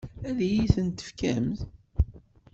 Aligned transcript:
Ad 0.27 0.39
iyi-ten-tefkem? 0.47 1.49